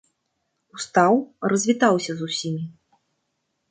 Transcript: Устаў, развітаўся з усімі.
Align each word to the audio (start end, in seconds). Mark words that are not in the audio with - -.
Устаў, 0.77 1.13
развітаўся 1.55 2.11
з 2.19 2.35
усімі. 2.35 2.63